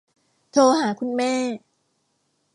[0.51, 1.33] โทรหาคุณแม่